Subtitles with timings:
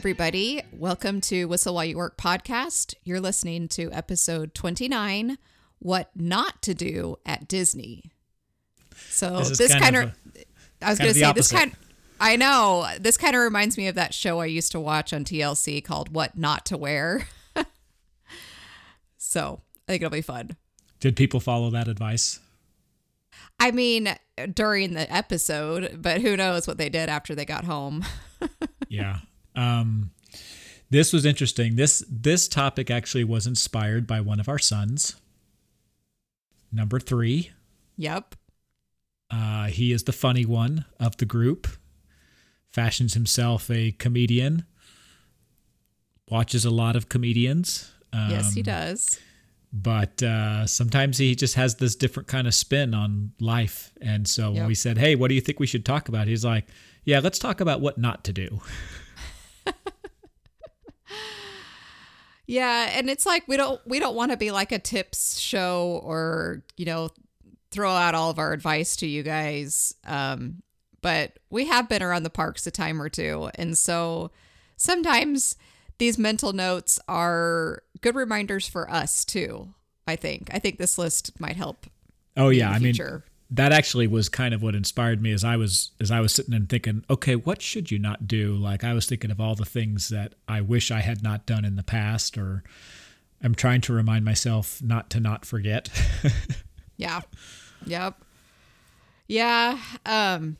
[0.00, 0.62] everybody.
[0.72, 2.94] Welcome to Whistle While You Work podcast.
[3.04, 5.36] You're listening to episode 29
[5.78, 8.04] What Not to Do at Disney.
[9.10, 10.12] So, This this, kind of
[10.80, 11.76] I was going to say, this kind
[12.18, 15.22] I know, this kind of reminds me of that show I used to watch on
[15.22, 17.26] TLC called What Not to Wear.
[19.18, 20.56] so, I think it'll be fun.
[21.00, 22.40] Did people follow that advice?
[23.60, 24.14] I mean,
[24.54, 28.02] during the episode, but who knows what they did after they got home.
[28.90, 29.20] Yeah.
[29.56, 30.10] Um,
[30.90, 31.76] this was interesting.
[31.76, 35.16] This this topic actually was inspired by one of our sons.
[36.72, 37.50] Number three.
[37.96, 38.34] yep.
[39.32, 41.68] Uh, he is the funny one of the group.
[42.68, 44.64] Fashions himself a comedian.
[46.28, 47.92] Watches a lot of comedians.
[48.12, 49.20] Um, Yes, he does.
[49.72, 53.92] But uh, sometimes he just has this different kind of spin on life.
[54.00, 56.44] And so when we said, "Hey, what do you think we should talk about?" He's
[56.44, 56.66] like,
[57.04, 58.60] "Yeah, let's talk about what not to do."
[62.50, 66.00] Yeah, and it's like we don't we don't want to be like a tips show
[66.02, 67.10] or, you know,
[67.70, 69.94] throw out all of our advice to you guys.
[70.04, 70.60] Um,
[71.00, 74.32] but we have been around the parks a time or two, and so
[74.76, 75.54] sometimes
[75.98, 79.72] these mental notes are good reminders for us too.
[80.08, 80.50] I think.
[80.52, 81.86] I think this list might help.
[82.36, 82.96] Oh yeah, I mean.
[83.52, 86.54] That actually was kind of what inspired me as I was as I was sitting
[86.54, 88.54] and thinking, okay, what should you not do?
[88.54, 91.64] Like I was thinking of all the things that I wish I had not done
[91.64, 92.62] in the past or
[93.42, 95.88] I'm trying to remind myself not to not forget.
[96.96, 97.22] Yeah.
[97.86, 98.22] Yep.
[99.26, 99.78] Yeah.
[100.04, 100.58] Um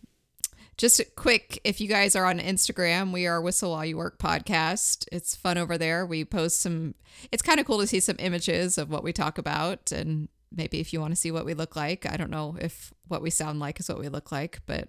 [0.78, 4.18] just a quick if you guys are on Instagram, we are Whistle While You Work
[4.18, 5.06] podcast.
[5.12, 6.06] It's fun over there.
[6.06, 6.94] We post some
[7.30, 10.80] it's kind of cool to see some images of what we talk about and maybe
[10.80, 12.10] if you want to see what we look like.
[12.10, 14.88] I don't know if what we sound like is what we look like, but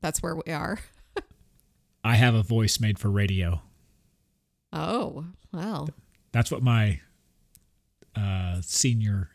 [0.00, 0.78] that's where we are.
[2.04, 3.62] I have a voice made for radio.
[4.72, 5.88] Oh, well.
[6.32, 7.00] That's what my
[8.14, 9.30] uh, senior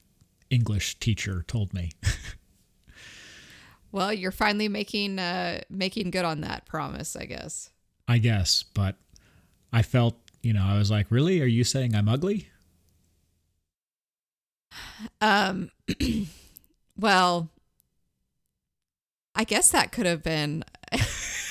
[0.49, 1.91] English teacher told me.
[3.91, 7.69] Well, you're finally making uh making good on that promise, I guess.
[8.07, 8.95] I guess, but
[9.73, 11.41] I felt, you know, I was like, really?
[11.41, 12.47] Are you saying I'm ugly?
[15.21, 15.71] Um,
[16.97, 17.49] well,
[19.35, 20.63] I guess that could have been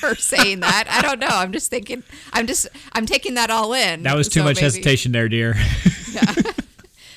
[0.01, 0.85] her saying that.
[0.89, 1.29] I don't know.
[1.29, 2.03] I'm just thinking.
[2.33, 2.69] I'm just.
[2.93, 4.03] I'm taking that all in.
[4.05, 5.55] That was too So much maybe- hesitation there, dear.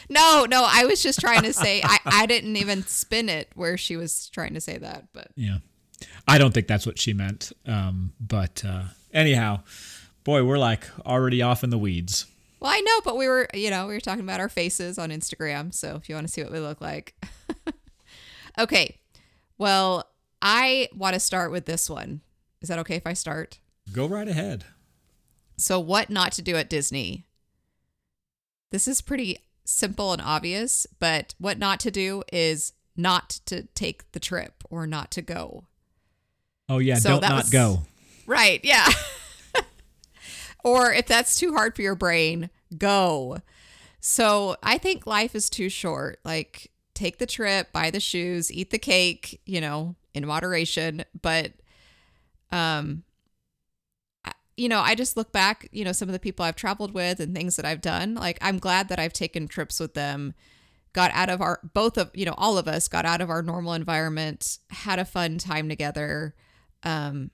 [0.09, 0.67] No, no.
[0.69, 1.81] I was just trying to say.
[1.83, 1.97] I.
[2.05, 5.07] I didn't even spin it where she was trying to say that.
[5.13, 5.57] But Yeah.
[6.27, 7.51] I don't think that's what she meant.
[7.65, 8.83] Um, but uh,
[9.13, 9.61] anyhow,
[10.23, 12.25] boy, we're like already off in the weeds.
[12.63, 13.01] Well, I know.
[13.03, 13.47] But we were.
[13.53, 15.73] You know, we were talking about our faces on Instagram.
[15.73, 17.13] So if you want to see what we look like.
[18.57, 18.97] okay.
[19.57, 20.09] Well,
[20.41, 22.21] I want to start with this one.
[22.61, 23.59] Is that okay if I start?
[23.91, 24.65] Go right ahead.
[25.57, 27.25] So, what not to do at Disney?
[28.71, 34.11] This is pretty simple and obvious, but what not to do is not to take
[34.11, 35.65] the trip or not to go.
[36.67, 36.95] Oh, yeah.
[36.95, 37.83] So don't not was- go.
[38.25, 38.87] Right, yeah.
[40.63, 43.37] or if that's too hard for your brain, go.
[43.99, 46.19] So, I think life is too short.
[46.25, 51.53] Like, take the trip, buy the shoes, eat the cake, you know, in moderation, but
[52.51, 53.03] um
[54.55, 57.19] you know, I just look back, you know, some of the people I've traveled with
[57.19, 58.13] and things that I've done.
[58.15, 60.33] Like, I'm glad that I've taken trips with them,
[60.93, 63.41] got out of our, both of, you know, all of us got out of our
[63.41, 66.35] normal environment, had a fun time together.
[66.83, 67.31] Um,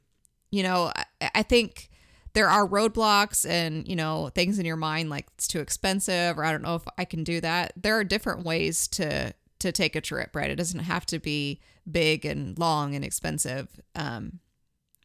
[0.50, 1.90] you know, I, I think
[2.34, 6.44] there are roadblocks and, you know, things in your mind like it's too expensive or
[6.44, 7.74] I don't know if I can do that.
[7.76, 10.50] There are different ways to, to take a trip, right?
[10.50, 13.82] It doesn't have to be big and long and expensive.
[13.96, 14.40] Um,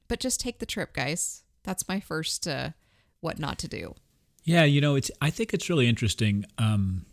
[0.09, 1.43] but just take the trip, guys.
[1.63, 2.71] That's my first uh,
[3.21, 3.95] what not to do.
[4.45, 5.11] Yeah, you know, it's.
[5.23, 6.45] I think it's really interesting.
[6.59, 7.07] Um,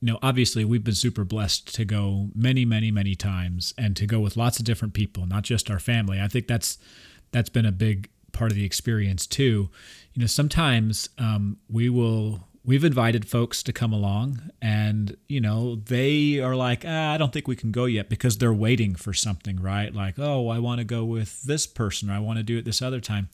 [0.00, 4.06] you know, obviously, we've been super blessed to go many, many, many times, and to
[4.06, 6.18] go with lots of different people, not just our family.
[6.20, 6.78] I think that's
[7.32, 9.68] that's been a big part of the experience too.
[10.14, 12.44] You know, sometimes um, we will.
[12.64, 17.32] We've invited folks to come along, and you know they are like, ah, "I don't
[17.32, 19.94] think we can go yet," because they're waiting for something, right?
[19.94, 22.64] Like, "Oh, I want to go with this person, or I want to do it
[22.66, 23.28] this other time."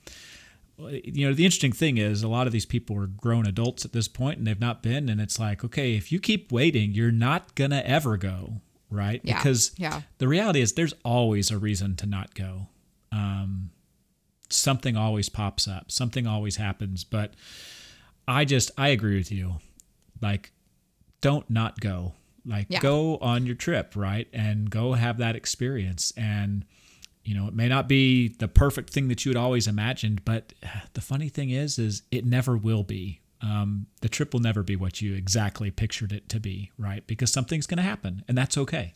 [0.90, 3.92] you know the interesting thing is a lot of these people are grown adults at
[3.92, 7.12] this point and they've not been and it's like okay if you keep waiting you're
[7.12, 8.60] not gonna ever go
[8.90, 9.36] right Yeah.
[9.38, 10.02] because Yeah.
[10.18, 12.66] the reality is there's always a reason to not go
[13.12, 13.70] um,
[14.54, 17.34] something always pops up something always happens but
[18.28, 19.54] i just i agree with you
[20.22, 20.52] like
[21.20, 22.12] don't not go
[22.46, 22.80] like Yeah.
[22.80, 26.64] go on your trip right and go have that experience and
[27.26, 30.52] you know, it may not be the perfect thing that you had always imagined, but
[30.92, 33.22] the funny thing is, is it never will be.
[33.40, 37.02] Um, the trip will never be what you exactly pictured it to be, right?
[37.06, 38.92] Because something's going to happen, and that's okay.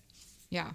[0.50, 0.72] Yeah.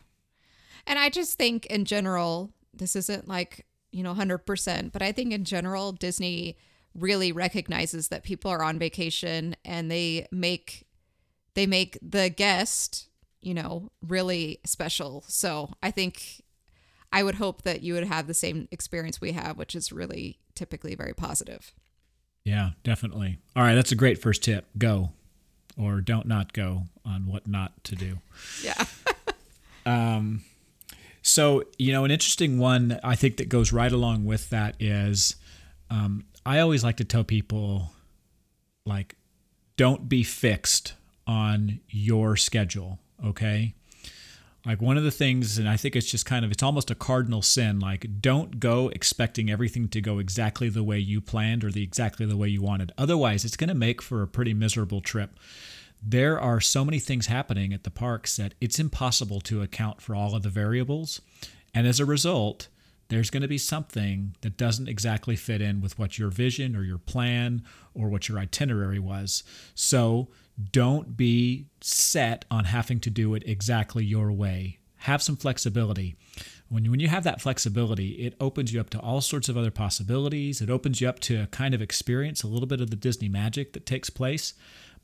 [0.88, 5.32] And I just think in general, this isn't like, you know, 100%, but I think
[5.32, 6.58] in general, Disney
[6.96, 10.86] really recognizes that people are on vacation and they make
[11.56, 13.10] they make the guest,
[13.40, 15.24] you know, really special.
[15.28, 16.42] So, I think
[17.12, 20.40] I would hope that you would have the same experience we have, which is really
[20.56, 21.72] typically very positive.
[22.44, 23.38] Yeah, definitely.
[23.56, 24.66] All right, that's a great first tip.
[24.78, 25.12] Go
[25.78, 28.18] or don't not go on what not to do.
[28.64, 28.84] Yeah.
[29.86, 30.44] um
[31.24, 35.38] so, you know, an interesting one I think that goes right along with that is
[35.90, 37.92] um, I always like to tell people,
[38.86, 39.16] like,
[39.78, 40.94] don't be fixed
[41.26, 43.74] on your schedule, okay?
[44.66, 46.96] Like, one of the things, and I think it's just kind of, it's almost a
[46.96, 51.72] cardinal sin, like, don't go expecting everything to go exactly the way you planned or
[51.72, 52.92] the exactly the way you wanted.
[52.98, 55.40] Otherwise, it's going to make for a pretty miserable trip
[56.06, 60.16] there are so many things happening at the parks that it's impossible to account for
[60.16, 61.22] all of the variables.
[61.74, 62.68] And as a result,
[63.08, 66.84] there's going to be something that doesn't exactly fit in with what your vision or
[66.84, 67.64] your plan
[67.94, 69.44] or what your itinerary was.
[69.76, 70.30] So
[70.72, 74.80] don't be set on having to do it exactly your way.
[74.98, 76.16] Have some flexibility.
[76.70, 79.58] When you, when you have that flexibility, it opens you up to all sorts of
[79.58, 80.62] other possibilities.
[80.62, 83.74] It opens you up to kind of experience a little bit of the Disney magic
[83.74, 84.54] that takes place.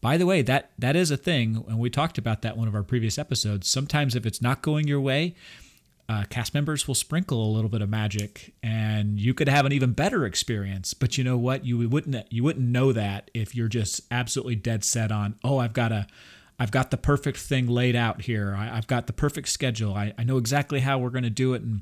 [0.01, 2.75] By the way, that that is a thing, and we talked about that one of
[2.75, 3.69] our previous episodes.
[3.69, 5.35] Sometimes, if it's not going your way,
[6.07, 9.71] uh, cast members will sprinkle a little bit of magic, and you could have an
[9.71, 10.93] even better experience.
[10.93, 11.65] But you know what?
[11.65, 15.35] You wouldn't you wouldn't know that if you're just absolutely dead set on.
[15.43, 16.07] Oh, I've got a
[16.57, 18.55] I've got the perfect thing laid out here.
[18.57, 19.93] I, have got the perfect schedule.
[19.93, 21.81] I, I know exactly how we're going to do it, and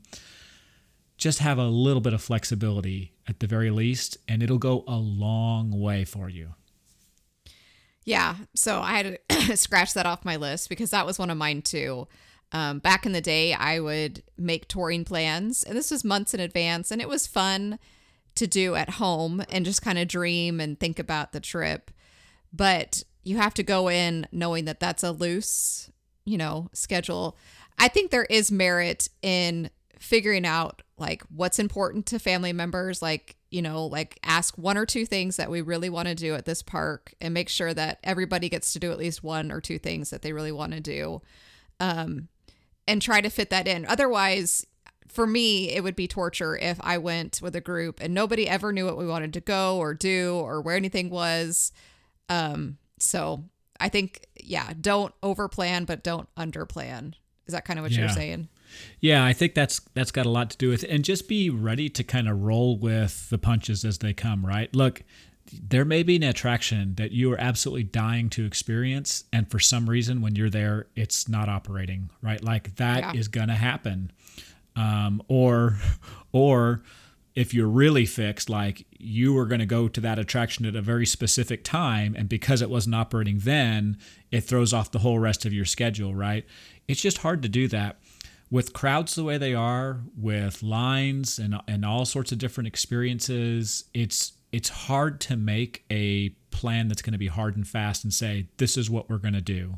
[1.18, 4.98] just have a little bit of flexibility at the very least, and it'll go a
[4.98, 6.54] long way for you.
[8.08, 8.38] Yeah.
[8.56, 11.62] So I had to scratch that off my list because that was one of mine
[11.62, 12.08] too.
[12.54, 16.40] Um, back in the day, I would make touring plans, and this was months in
[16.40, 17.78] advance, and it was fun
[18.36, 21.92] to do at home and just kind of dream and think about the trip.
[22.54, 25.92] But you have to go in knowing that that's a loose,
[26.24, 27.36] you know, schedule.
[27.78, 29.70] I think there is merit in
[30.00, 34.86] figuring out like what's important to family members like you know like ask one or
[34.86, 38.00] two things that we really want to do at this park and make sure that
[38.04, 40.80] everybody gets to do at least one or two things that they really want to
[40.80, 41.22] do
[41.80, 42.28] um
[42.90, 43.86] and try to fit that in.
[43.86, 44.66] Otherwise
[45.08, 48.74] for me it would be torture if i went with a group and nobody ever
[48.74, 51.72] knew what we wanted to go or do or where anything was.
[52.30, 53.44] Um so
[53.80, 57.16] i think yeah don't over plan but don't under plan
[57.46, 58.00] is that kind of what yeah.
[58.00, 58.50] you're saying
[59.00, 60.90] yeah, I think that's that's got a lot to do with it.
[60.90, 64.74] And just be ready to kind of roll with the punches as they come, right?
[64.76, 65.04] Look,
[65.52, 69.90] there may be an attraction that you are absolutely dying to experience and for some
[69.90, 72.44] reason when you're there it's not operating, right?
[72.44, 73.20] Like that yeah.
[73.20, 74.12] is going to happen.
[74.76, 75.78] Um, or
[76.32, 76.84] or
[77.38, 80.82] if you're really fixed, like you were going to go to that attraction at a
[80.82, 83.98] very specific time, and because it wasn't operating then,
[84.32, 86.46] it throws off the whole rest of your schedule, right?
[86.88, 87.98] It's just hard to do that
[88.50, 93.86] with crowds the way they are, with lines and and all sorts of different experiences,
[93.94, 98.14] it's it's hard to make a plan that's going to be hard and fast and
[98.14, 99.78] say this is what we're going to do.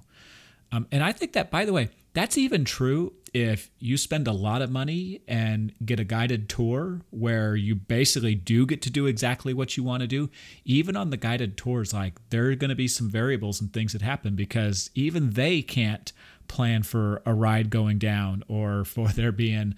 [0.72, 4.32] Um, and I think that, by the way, that's even true if you spend a
[4.32, 9.06] lot of money and get a guided tour where you basically do get to do
[9.06, 10.30] exactly what you want to do.
[10.66, 13.94] Even on the guided tours, like there are going to be some variables and things
[13.94, 16.12] that happen because even they can't
[16.50, 19.76] plan for a ride going down or for there being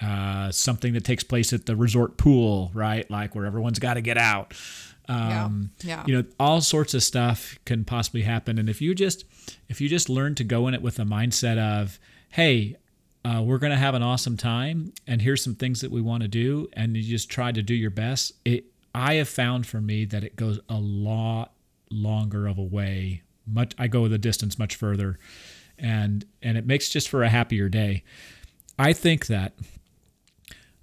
[0.00, 3.10] uh, something that takes place at the resort pool, right?
[3.10, 4.54] Like where everyone's got to get out.
[5.08, 6.04] Um, yeah, yeah.
[6.06, 8.58] You know, all sorts of stuff can possibly happen.
[8.58, 9.24] And if you just
[9.68, 11.98] if you just learn to go in it with a mindset of,
[12.30, 12.76] hey,
[13.24, 16.22] uh, we're going to have an awesome time, and here's some things that we want
[16.22, 18.32] to do, and you just try to do your best.
[18.44, 21.52] It I have found for me that it goes a lot
[21.90, 23.22] longer of a way.
[23.46, 25.18] Much I go the distance much further
[25.80, 28.04] and and it makes just for a happier day.
[28.78, 29.54] I think that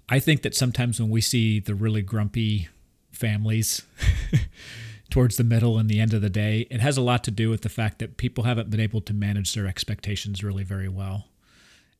[0.08, 2.68] I think that sometimes when we see the really grumpy
[3.12, 3.82] families
[5.10, 7.50] towards the middle and the end of the day, it has a lot to do
[7.50, 11.26] with the fact that people haven't been able to manage their expectations really very well.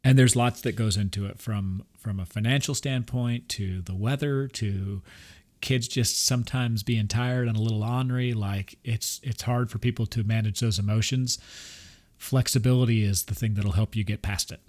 [0.04, 4.46] And there's lots that goes into it from from a financial standpoint to the weather
[4.48, 5.02] to
[5.60, 10.06] kids just sometimes being tired and a little ornery like it's it's hard for people
[10.06, 11.38] to manage those emotions
[12.18, 14.60] flexibility is the thing that'll help you get past it.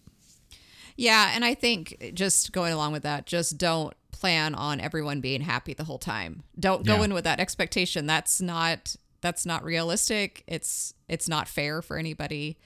[0.95, 5.41] Yeah, and I think just going along with that, just don't plan on everyone being
[5.41, 6.43] happy the whole time.
[6.59, 7.03] Don't go Yeah.
[7.05, 8.05] in with that expectation.
[8.05, 10.43] That's not that's not realistic.
[10.47, 12.57] It's it's not fair for anybody.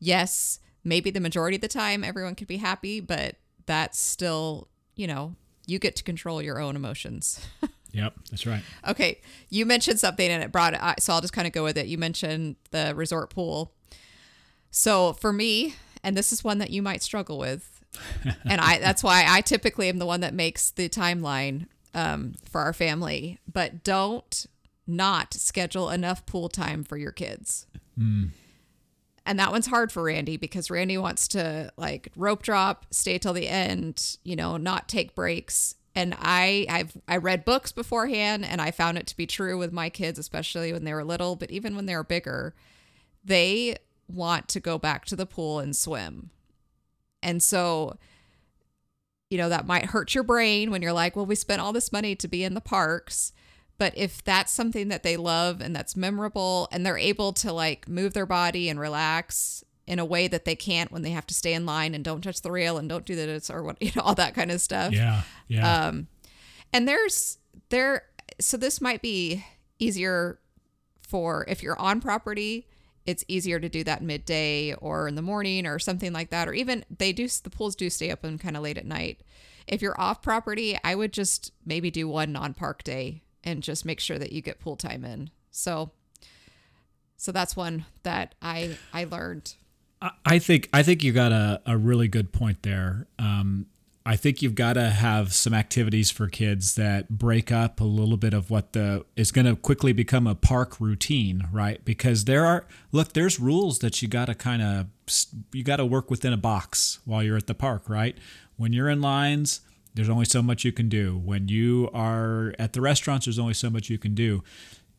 [0.00, 5.06] Yes, maybe the majority of the time everyone could be happy, but that's still, you
[5.06, 7.40] know, you get to control your own emotions.
[7.92, 8.62] Yep, that's right.
[8.86, 11.76] Okay, you mentioned something and it brought it, so I'll just kind of go with
[11.76, 11.88] it.
[11.88, 13.72] You mentioned the resort pool.
[14.70, 17.84] So for me, and this is one that you might struggle with,
[18.44, 22.60] and I that's why I typically am the one that makes the timeline um, for
[22.60, 23.38] our family.
[23.50, 24.46] But don't
[24.86, 27.66] not schedule enough pool time for your kids.
[29.26, 33.32] And that one's hard for Randy because Randy wants to like rope drop, stay till
[33.32, 35.74] the end, you know, not take breaks.
[35.94, 39.72] And I I've I read books beforehand and I found it to be true with
[39.72, 42.54] my kids, especially when they were little, but even when they were bigger,
[43.24, 43.76] they
[44.14, 46.30] want to go back to the pool and swim.
[47.22, 47.98] And so
[49.30, 51.92] you know, that might hurt your brain when you're like, well, we spent all this
[51.92, 53.32] money to be in the parks.
[53.78, 57.88] But if that's something that they love and that's memorable and they're able to like
[57.88, 61.34] move their body and relax in a way that they can't when they have to
[61.34, 63.92] stay in line and don't touch the rail and don't do this or what, you
[63.96, 64.92] know, all that kind of stuff.
[64.92, 65.86] Yeah, yeah.
[65.86, 66.08] Um,
[66.72, 67.38] and there's
[67.70, 68.04] there,
[68.40, 69.44] so this might be
[69.78, 70.40] easier
[71.00, 72.66] for if you're on property.
[73.06, 76.52] It's easier to do that midday or in the morning or something like that, or
[76.52, 79.20] even they do the pools do stay open kind of late at night.
[79.66, 84.00] If you're off property, I would just maybe do one non-park day and just make
[84.00, 85.30] sure that you get pool time in.
[85.50, 85.92] So,
[87.16, 89.54] so that's one that I I learned.
[90.02, 93.06] I- think I think you got a, a really good point there.
[93.18, 93.66] Um,
[94.06, 98.16] I think you've got to have some activities for kids that break up a little
[98.16, 101.84] bit of what the is going to quickly become a park routine, right?
[101.84, 104.86] Because there are look, there's rules that you got to kind of
[105.52, 108.16] you got to work within a box while you're at the park, right?
[108.56, 109.60] When you're in lines,
[109.94, 111.18] there's only so much you can do.
[111.18, 114.42] When you are at the restaurants, there's only so much you can do.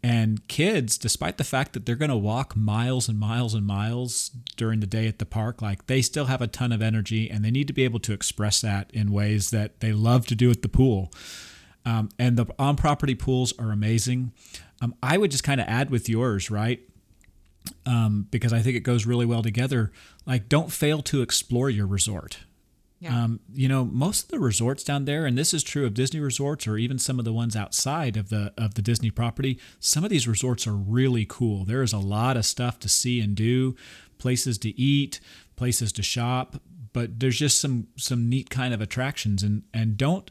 [0.03, 4.29] And kids, despite the fact that they're going to walk miles and miles and miles
[4.57, 7.45] during the day at the park, like they still have a ton of energy and
[7.45, 10.49] they need to be able to express that in ways that they love to do
[10.49, 11.11] at the pool.
[11.85, 14.31] Um, and the on property pools are amazing.
[14.81, 16.79] Um, I would just kind of add with yours, right?
[17.85, 19.91] Um, because I think it goes really well together.
[20.25, 22.39] Like, don't fail to explore your resort.
[23.01, 23.23] Yeah.
[23.23, 26.19] Um, you know, most of the resorts down there, and this is true of Disney
[26.19, 29.59] resorts or even some of the ones outside of the of the Disney property.
[29.79, 31.65] Some of these resorts are really cool.
[31.65, 33.75] There is a lot of stuff to see and do,
[34.19, 35.19] places to eat,
[35.55, 36.61] places to shop,
[36.93, 39.41] but there's just some some neat kind of attractions.
[39.41, 40.29] And and don't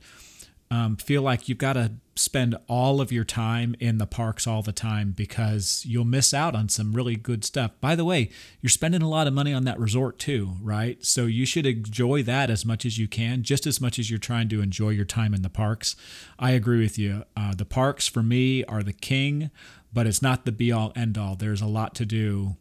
[0.70, 4.62] um, feel like you've got to spend all of your time in the parks all
[4.62, 7.72] the time because you'll miss out on some really good stuff.
[7.80, 11.04] By the way, you're spending a lot of money on that resort too, right?
[11.04, 14.18] So you should enjoy that as much as you can, just as much as you're
[14.18, 15.96] trying to enjoy your time in the parks.
[16.38, 17.24] I agree with you.
[17.36, 19.50] Uh, the parks for me are the king,
[19.92, 21.36] but it's not the be all end all.
[21.36, 22.56] There's a lot to do.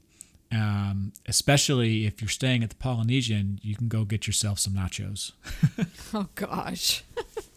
[0.52, 5.34] Um, especially if you're staying at the Polynesian, you can go get yourself some nachos.
[6.14, 7.04] Oh gosh.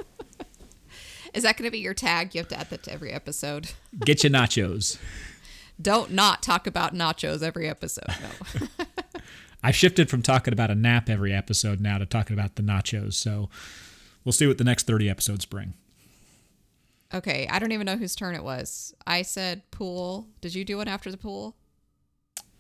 [1.35, 2.35] Is that going to be your tag?
[2.35, 3.71] You have to add that to every episode.
[4.05, 4.99] Get your nachos.
[5.81, 8.05] Don't not talk about nachos every episode.
[8.61, 8.67] No.
[9.63, 13.15] I've shifted from talking about a nap every episode now to talking about the nachos.
[13.15, 13.49] So
[14.25, 15.75] we'll see what the next 30 episodes bring.
[17.15, 18.95] okay, I don't even know whose turn it was.
[19.07, 20.27] I said pool.
[20.41, 21.57] Did you do one after the pool?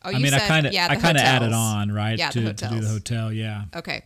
[0.04, 2.52] Oh, I mean, I kind of, yeah, I kind of added on, right, Yeah, the
[2.52, 3.32] to, to do the hotel.
[3.32, 3.64] Yeah.
[3.74, 4.02] Okay.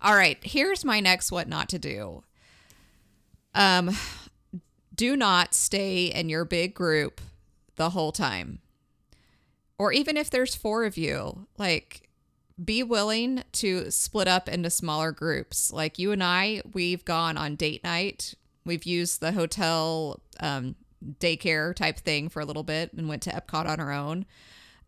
[0.00, 0.36] All right.
[0.42, 2.24] Here's my next what not to do.
[3.54, 3.96] Um,
[4.94, 7.20] do not stay in your big group
[7.76, 8.60] the whole time.
[9.78, 12.08] Or even if there's four of you, like
[12.62, 15.72] be willing to split up into smaller groups.
[15.72, 18.34] Like you and I, we've gone on date night.
[18.64, 20.76] We've used the hotel um,
[21.18, 24.26] daycare type thing for a little bit and went to Epcot on our own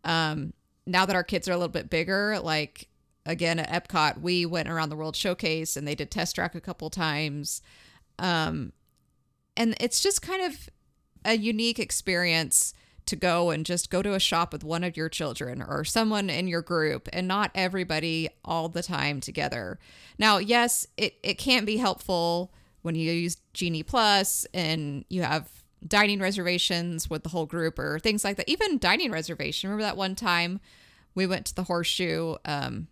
[0.05, 0.53] um,
[0.85, 2.87] now that our kids are a little bit bigger, like
[3.25, 6.61] again at Epcot, we went around the World Showcase and they did test track a
[6.61, 7.61] couple times.
[8.19, 8.73] Um,
[9.57, 10.69] and it's just kind of
[11.23, 12.73] a unique experience
[13.05, 16.29] to go and just go to a shop with one of your children or someone
[16.29, 19.79] in your group and not everybody all the time together.
[20.17, 25.49] Now, yes, it, it can be helpful when you use Genie Plus and you have
[25.87, 28.49] dining reservations with the whole group or things like that.
[28.49, 29.69] Even dining reservation.
[29.69, 30.59] Remember that one time
[31.13, 32.87] we went to the horseshoe, um,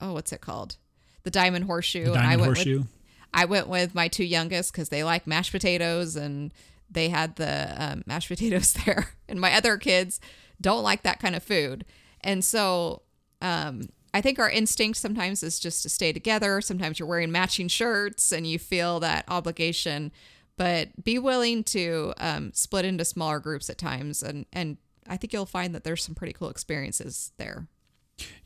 [0.00, 0.76] oh, what's it called?
[1.24, 2.04] The Diamond Horseshoe.
[2.04, 2.78] The and I Diamond went Horseshoe.
[2.78, 2.88] With,
[3.32, 6.52] I went with my two youngest because they like mashed potatoes and
[6.90, 9.10] they had the um, mashed potatoes there.
[9.28, 10.20] And my other kids
[10.60, 11.84] don't like that kind of food.
[12.22, 13.02] And so
[13.42, 16.60] um, I think our instinct sometimes is just to stay together.
[16.60, 20.12] Sometimes you're wearing matching shirts and you feel that obligation,
[20.56, 24.22] but be willing to um, split into smaller groups at times.
[24.22, 27.66] And, and I think you'll find that there's some pretty cool experiences there.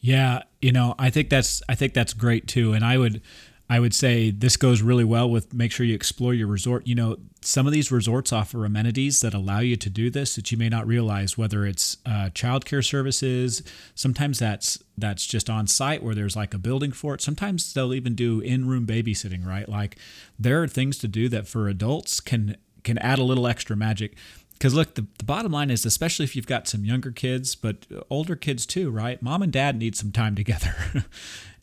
[0.00, 2.72] Yeah, you know, I think that's I think that's great too.
[2.72, 3.22] And I would
[3.70, 6.88] I would say this goes really well with make sure you explore your resort.
[6.88, 10.50] You know, some of these resorts offer amenities that allow you to do this that
[10.50, 11.38] you may not realize.
[11.38, 13.62] Whether it's uh, childcare services,
[13.94, 17.20] sometimes that's that's just on site where there's like a building for it.
[17.20, 19.46] Sometimes they'll even do in-room babysitting.
[19.46, 19.96] Right, like
[20.36, 24.16] there are things to do that for adults can can add a little extra magic.
[24.54, 27.86] Because look, the, the bottom line is, especially if you've got some younger kids, but
[28.10, 29.22] older kids too, right?
[29.22, 30.74] Mom and dad need some time together.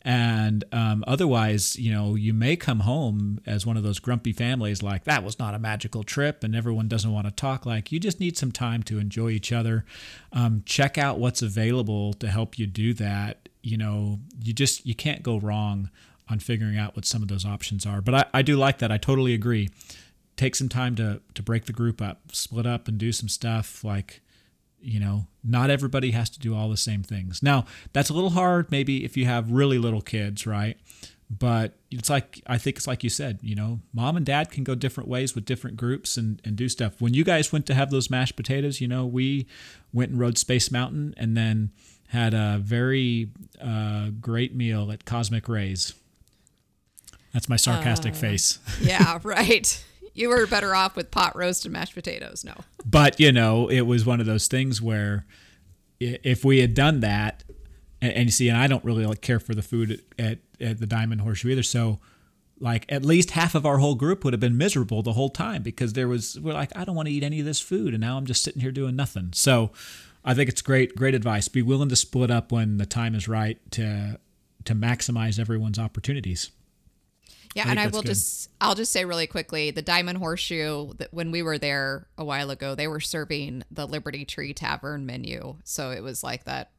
[0.02, 4.82] And um, otherwise, you know, you may come home as one of those grumpy families
[4.82, 7.66] like, that was not a magical trip, and everyone doesn't want to talk.
[7.66, 9.84] Like, you just need some time to enjoy each other.
[10.32, 13.48] Um, check out what's available to help you do that.
[13.62, 15.90] You know, you just, you can't go wrong
[16.28, 18.00] on figuring out what some of those options are.
[18.00, 18.92] But I, I do like that.
[18.92, 19.68] I totally agree.
[20.36, 23.82] Take some time to, to break the group up, split up and do some stuff
[23.82, 24.20] like,
[24.80, 27.42] you know, not everybody has to do all the same things.
[27.42, 30.76] Now, that's a little hard maybe if you have really little kids, right?
[31.30, 34.64] But it's like, I think it's like you said, you know, mom and dad can
[34.64, 37.00] go different ways with different groups and, and do stuff.
[37.00, 39.46] When you guys went to have those mashed potatoes, you know, we
[39.92, 41.70] went and rode Space Mountain and then
[42.08, 43.30] had a very
[43.60, 45.94] uh, great meal at Cosmic Ray's.
[47.34, 48.58] That's my sarcastic uh, face.
[48.80, 49.84] yeah, right
[50.18, 52.44] you were better off with pot roast and mashed potatoes.
[52.44, 52.54] No.
[52.84, 55.26] But, you know, it was one of those things where
[56.00, 57.44] if we had done that,
[58.00, 60.38] and, and you see, and I don't really like care for the food at, at,
[60.60, 61.62] at the Diamond Horseshoe either.
[61.62, 61.98] So,
[62.60, 65.62] like, at least half of our whole group would have been miserable the whole time
[65.62, 67.94] because there was, we're like, I don't want to eat any of this food.
[67.94, 69.30] And now I'm just sitting here doing nothing.
[69.32, 69.70] So,
[70.24, 71.48] I think it's great, great advice.
[71.48, 74.18] Be willing to split up when the time is right to
[74.64, 76.50] to maximize everyone's opportunities.
[77.54, 78.08] Yeah, I and I will good.
[78.08, 82.24] just I'll just say really quickly, the Diamond Horseshoe that when we were there a
[82.24, 85.56] while ago, they were serving the Liberty Tree Tavern menu.
[85.64, 86.70] So it was like that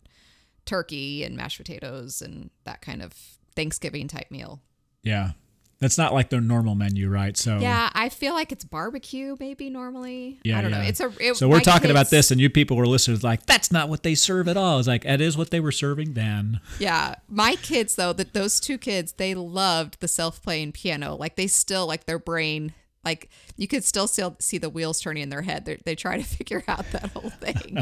[0.65, 3.13] turkey and mashed potatoes and that kind of
[3.55, 4.61] Thanksgiving type meal.
[5.03, 5.31] Yeah.
[5.79, 7.37] That's not like their normal menu, right?
[7.37, 10.39] So yeah, I feel like it's barbecue maybe normally.
[10.43, 10.81] Yeah, I don't yeah.
[10.81, 10.83] know.
[10.83, 13.45] It's a it, so we're talking kids, about this, and you people were listening like
[13.45, 14.79] that's not what they serve at all.
[14.79, 16.59] It's like that is what they were serving then.
[16.79, 21.15] Yeah, my kids though, that those two kids, they loved the self playing piano.
[21.15, 22.73] Like they still like their brain.
[23.05, 25.63] Like you could still see, see the wheels turning in their head.
[25.63, 27.77] They're, they try to figure out that whole thing.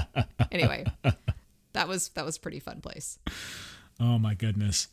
[0.51, 0.85] anyway,
[1.73, 3.17] that was that was pretty fun place.
[3.99, 4.87] Oh my goodness.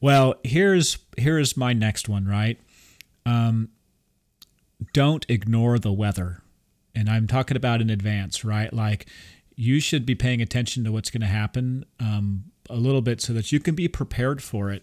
[0.00, 2.58] Well, here's here's my next one, right?
[3.26, 3.68] Um,
[4.92, 6.42] don't ignore the weather.
[6.94, 8.72] And I'm talking about in advance, right?
[8.72, 9.06] Like
[9.54, 13.32] you should be paying attention to what's going to happen um, a little bit so
[13.34, 14.82] that you can be prepared for it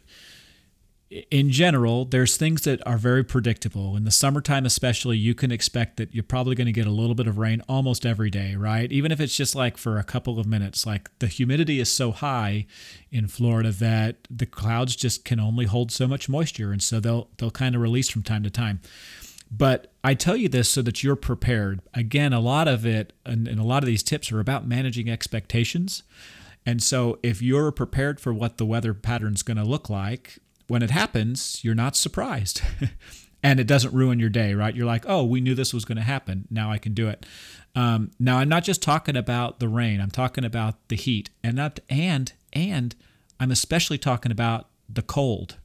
[1.10, 3.96] in general, there's things that are very predictable.
[3.96, 7.16] In the summertime, especially, you can expect that you're probably going to get a little
[7.16, 8.92] bit of rain almost every day, right?
[8.92, 10.86] Even if it's just like for a couple of minutes.
[10.86, 12.66] Like the humidity is so high
[13.10, 17.30] in Florida that the clouds just can only hold so much moisture, and so they'll
[17.38, 18.82] they'll kind of release from time to time.
[19.50, 21.80] But I tell you this so that you're prepared.
[21.94, 25.10] Again, a lot of it and, and a lot of these tips are about managing
[25.10, 26.04] expectations.
[26.66, 30.84] And so, if you're prepared for what the weather pattern's going to look like, when
[30.84, 32.62] it happens, you're not surprised.
[33.44, 34.76] and it doesn't ruin your day, right?
[34.76, 36.48] You're like, oh, we knew this was going to happen.
[36.50, 37.26] Now I can do it.
[37.76, 40.02] Um, now I'm not just talking about the rain.
[40.02, 42.96] I'm talking about the heat, and not and and
[43.40, 45.58] I'm especially talking about the cold.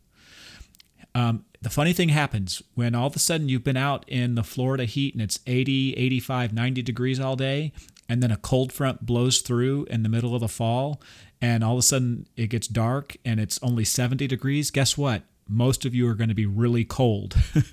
[1.15, 4.43] Um, the funny thing happens when all of a sudden you've been out in the
[4.43, 7.73] Florida heat and it's 80, 85, 90 degrees all day,
[8.09, 11.01] and then a cold front blows through in the middle of the fall
[11.43, 15.25] and all of a sudden it gets dark and it's only 70 degrees, guess what?
[15.49, 17.37] Most of you are going to be really cold.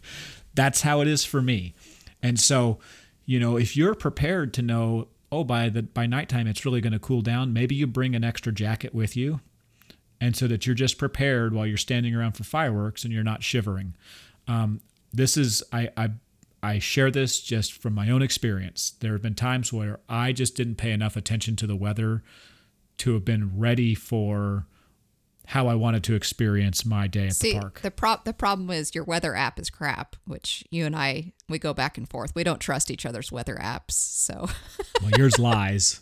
[0.56, 1.76] That's how it is for me.
[2.24, 2.80] And so,
[3.26, 6.94] you know, if you're prepared to know, oh, by the by nighttime it's really going
[6.94, 9.40] to cool down, maybe you bring an extra jacket with you.
[10.20, 13.44] And so that you're just prepared while you're standing around for fireworks and you're not
[13.44, 13.96] shivering.
[14.48, 14.82] Um,
[15.14, 16.10] this is I, I
[16.62, 18.94] I share this just from my own experience.
[19.00, 22.24] There have been times where I just didn't pay enough attention to the weather
[23.00, 24.66] to have been ready for
[25.48, 27.82] how I wanted to experience my day at See, the park.
[27.82, 31.58] The prop the problem is your weather app is crap, which you and I we
[31.58, 32.36] go back and forth.
[32.36, 34.48] We don't trust each other's weather apps, so
[35.02, 36.02] well, yours lies.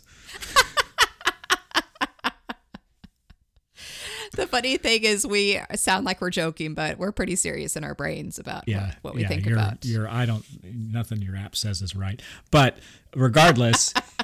[4.32, 7.94] the funny thing is we sound like we're joking, but we're pretty serious in our
[7.94, 9.84] brains about yeah, what, what we yeah, think about.
[9.84, 12.20] You're I don't nothing your app says is right.
[12.50, 12.78] But
[13.14, 13.94] regardless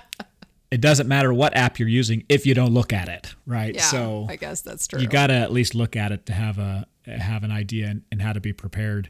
[0.75, 3.77] it doesn't matter what app you're using if you don't look at it, right?
[3.77, 5.01] Yeah, so I guess that's true.
[5.01, 8.03] you got to at least look at it to have a have an idea and,
[8.11, 9.09] and how to be prepared.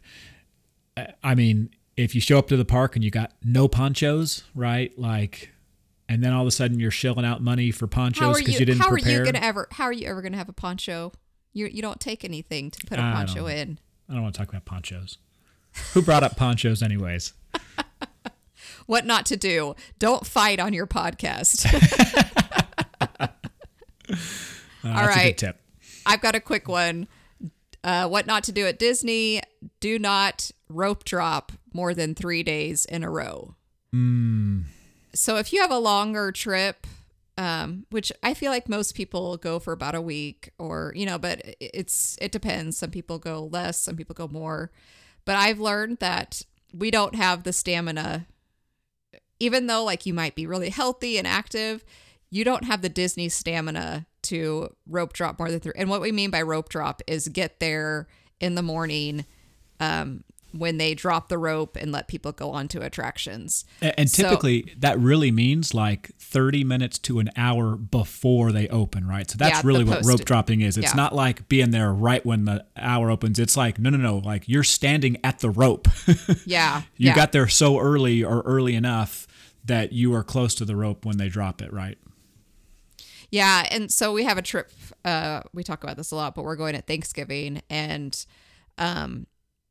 [1.23, 4.93] I mean, if you show up to the park and you got no ponchos, right?
[4.99, 5.53] Like,
[6.07, 8.61] and then all of a sudden you're shelling out money for how ponchos because you,
[8.61, 9.23] you, didn't how prepare.
[9.23, 11.13] are you gonna ever how are you ever gonna have a poncho?
[11.55, 13.79] You you don't take anything to put a I poncho in.
[14.11, 15.17] I don't want to talk about ponchos.
[15.95, 17.33] Who brought up ponchos, anyways?
[18.87, 19.75] What not to do?
[19.99, 21.65] Don't fight on your podcast.
[24.85, 25.61] Uh, that's a good tip.
[26.05, 27.09] I've got a quick one.
[27.83, 29.41] Uh, what not to do at Disney?
[29.81, 33.55] Do not rope drop more than three days in a row.
[35.15, 36.87] So if you have a longer trip,
[37.39, 41.19] um, which I feel like most people go for about a week, or you know,
[41.19, 42.77] but it's it depends.
[42.77, 44.71] Some people go less, some people go more.
[45.25, 46.43] But I've learned that
[46.73, 48.27] we don't have the stamina,
[49.45, 51.85] even though like you might be really healthy and active,
[52.31, 55.75] you don't have the Disney stamina to rope drop more than three.
[55.77, 58.09] And what we mean by rope drop is get there
[58.41, 59.27] in the morning
[59.81, 60.25] um,
[60.57, 63.65] when they drop the rope and let people go onto attractions.
[63.81, 69.07] And So- typically, that really means like 30 minutes to an hour before they open,
[69.07, 69.29] right?
[69.29, 70.77] So that's Yeah, really what rope dropping is.
[70.79, 70.97] It's yeah.
[70.97, 73.39] not like being there right when the hour opens.
[73.41, 74.19] It's like, no, no, no.
[74.19, 75.89] Like you're standing at the rope.
[76.47, 76.83] Yeah.
[76.97, 77.15] you yeah.
[77.15, 79.27] got there so early or early enough
[79.65, 81.99] that you are close to the rope when they drop it, right?
[83.31, 84.71] Yeah, and so we have a trip.
[85.05, 88.25] Uh, we talk about this a lot, but we're going at Thanksgiving, and
[88.79, 89.27] um,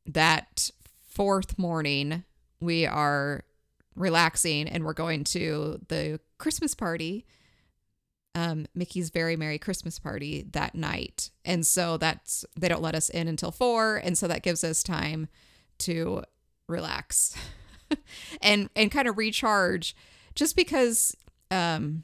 [0.05, 0.69] that
[1.07, 2.23] fourth morning
[2.59, 3.43] we are
[3.95, 7.25] relaxing, and we're going to the Christmas party,
[8.35, 13.09] um, Mickey's Very Merry Christmas Party that night, and so that's they don't let us
[13.09, 15.27] in until four, and so that gives us time
[15.79, 16.23] to
[16.67, 17.35] relax
[18.41, 19.95] and and kind of recharge,
[20.35, 21.15] just because.
[21.51, 22.03] Um,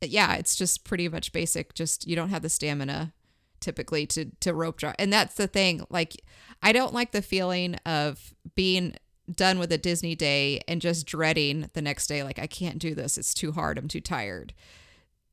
[0.00, 1.74] yeah, it's just pretty much basic.
[1.74, 3.12] Just you don't have the stamina
[3.60, 5.84] typically to to rope drop, and that's the thing.
[5.90, 6.16] Like,
[6.62, 8.94] I don't like the feeling of being
[9.34, 12.22] done with a Disney day and just dreading the next day.
[12.22, 13.18] Like, I can't do this.
[13.18, 13.76] It's too hard.
[13.78, 14.54] I'm too tired.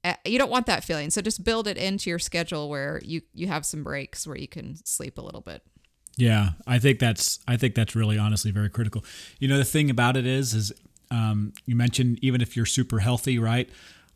[0.04, 1.10] Uh, You don't want that feeling.
[1.10, 4.48] So just build it into your schedule where you you have some breaks where you
[4.48, 5.62] can sleep a little bit.
[6.18, 9.04] Yeah, I think that's I think that's really honestly very critical.
[9.40, 10.72] You know, the thing about it is is
[11.12, 13.70] um, you mentioned even if you're super healthy, right?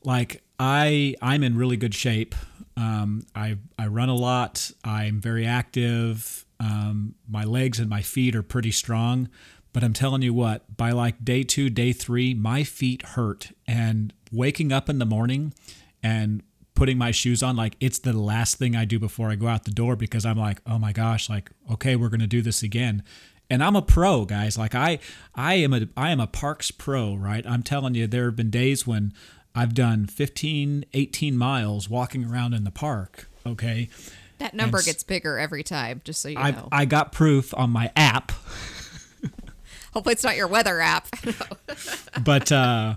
[0.03, 2.35] Like I I'm in really good shape.
[2.77, 4.71] Um, I I run a lot.
[4.83, 6.45] I'm very active.
[6.59, 9.29] Um, my legs and my feet are pretty strong.
[9.71, 13.51] But I'm telling you what, by like day two, day three, my feet hurt.
[13.67, 15.53] And waking up in the morning
[16.01, 16.41] and
[16.73, 19.65] putting my shoes on like it's the last thing I do before I go out
[19.65, 23.03] the door because I'm like, "Oh my gosh, like okay, we're to do this again."
[23.49, 24.57] And I'm a pro, guys.
[24.57, 24.99] Like I
[25.35, 27.45] I am a I am a parks pro, right?
[27.45, 29.13] I'm telling you there have been days when
[29.55, 33.89] I've done 15, 18 miles walking around in the park, okay?
[34.37, 36.69] That number s- gets bigger every time, just so you I know.
[36.71, 38.31] I got proof on my app,
[39.93, 41.07] Hopefully, it's not your weather app.
[42.23, 42.95] but uh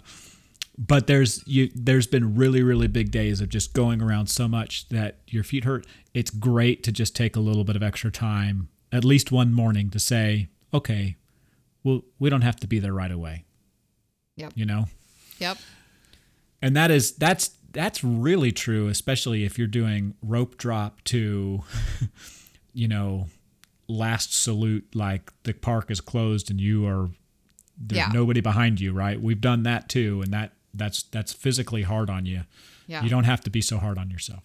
[0.78, 4.88] but there's you there's been really really big days of just going around so much
[4.90, 5.86] that your feet hurt.
[6.14, 9.90] It's great to just take a little bit of extra time, at least one morning
[9.90, 11.16] to say, "Okay,
[11.82, 13.44] well we don't have to be there right away."
[14.36, 14.52] Yep.
[14.54, 14.86] You know?
[15.38, 15.58] yep.
[16.62, 21.62] And that is that's that's really true, especially if you're doing rope drop to,
[22.72, 23.26] you know,
[23.88, 27.10] last salute like the park is closed and you are
[27.76, 28.10] there's Yeah.
[28.12, 29.20] nobody behind you, right?
[29.20, 32.42] We've done that too, and that that's that's physically hard on you.
[32.86, 33.02] Yeah.
[33.02, 34.44] You don't have to be so hard on yourself.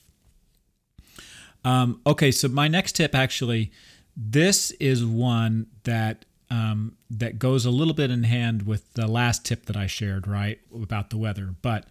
[1.63, 3.71] Um, okay, so my next tip actually,
[4.15, 9.43] this is one that um, that goes a little bit in hand with the last
[9.45, 11.53] tip that I shared, right, about the weather.
[11.61, 11.85] But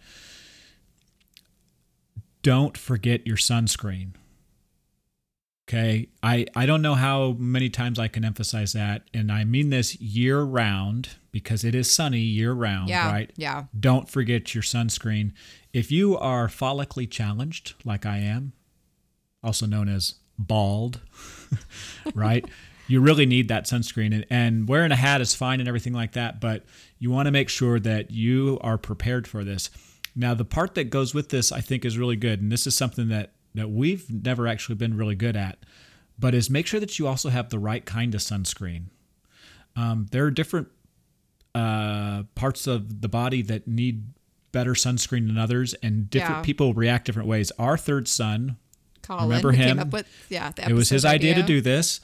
[2.41, 4.11] don't forget your sunscreen.
[5.69, 9.69] Okay, I I don't know how many times I can emphasize that, and I mean
[9.69, 13.11] this year round because it is sunny year round, Yeah.
[13.11, 13.31] right?
[13.35, 13.65] Yeah.
[13.77, 15.33] don't forget your sunscreen.
[15.73, 18.53] If you are follically challenged, like I am,
[19.43, 21.01] also known as bald,
[22.15, 22.45] right?
[22.87, 24.13] You really need that sunscreen.
[24.13, 26.63] And, and wearing a hat is fine and everything like that, but
[26.99, 29.69] you want to make sure that you are prepared for this.
[30.15, 32.41] Now, the part that goes with this, I think, is really good.
[32.41, 35.59] And this is something that, that we've never actually been really good at,
[36.17, 38.85] but is make sure that you also have the right kind of sunscreen.
[39.75, 40.69] Um, there are different
[41.53, 44.05] uh, parts of the body that need
[44.51, 46.43] better sunscreen than others, and different Yeah.
[46.43, 47.51] people react different ways.
[47.59, 48.57] Our third son,
[49.03, 49.77] Colin Remember him?
[49.77, 50.51] came up with yeah.
[50.51, 51.99] The it was his episode idea to do this.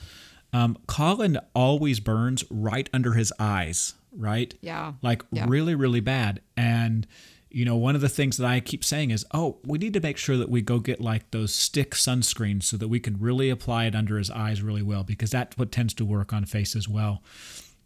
[0.54, 4.54] Um, Colin always burns right under his eyes, right?
[4.62, 4.94] Yeah.
[5.02, 5.46] Like Yeah.
[5.48, 6.42] really, really bad.
[6.56, 7.08] And
[7.50, 10.00] you know, one of the things that I keep saying is, oh, we need to
[10.00, 13.52] make sure that we go get like those stick sunscreens so that we can really
[13.52, 16.76] apply it under his eyes really well because that's what tends to work on face
[16.76, 17.22] as well.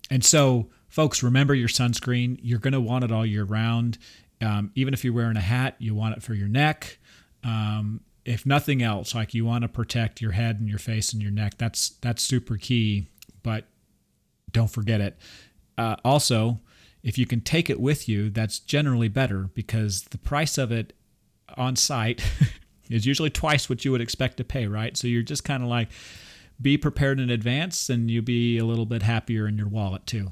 [0.10, 2.39] And so, folks, remember your sunscreen.
[2.41, 3.97] You're going to want it all year round.
[4.41, 6.97] Um, even if you're wearing a hat, you want it for your neck.
[7.43, 11.22] Um, if nothing else, like you want to protect your head and your face and
[11.22, 11.58] your neck.
[11.58, 13.08] That's that's super key.
[13.42, 13.66] But
[14.52, 15.18] don't forget it.
[15.78, 16.60] Uh, also,
[17.04, 20.92] if you can take it with you, that's generally better because the price of it
[21.56, 22.22] on site
[22.90, 24.98] is usually twice what you would expect to pay, right?
[24.98, 25.90] So you're just kind of like,
[26.62, 30.32] be prepared in advance and you'll be a little bit happier in your wallet too.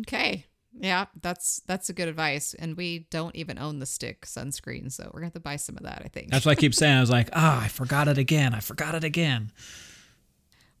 [0.00, 0.46] Okay.
[0.80, 2.54] Yeah, that's that's a good advice.
[2.54, 5.76] And we don't even own the stick sunscreen, so we're gonna have to buy some
[5.76, 6.30] of that, I think.
[6.30, 6.96] That's what I keep saying.
[6.96, 8.54] I was like, ah, oh, I forgot it again.
[8.54, 9.52] I forgot it again.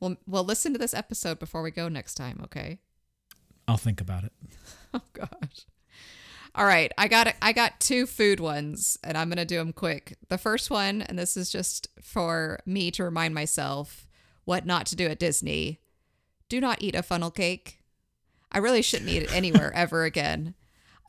[0.00, 2.80] Well well listen to this episode before we go next time, okay?
[3.68, 4.32] I'll think about it.
[4.94, 5.66] oh gosh.
[6.56, 10.16] All right, I got I got two food ones, and I'm gonna do them quick.
[10.28, 14.08] The first one, and this is just for me to remind myself
[14.44, 15.80] what not to do at Disney.
[16.48, 17.80] Do not eat a funnel cake.
[18.54, 20.54] I really shouldn't eat it anywhere ever again.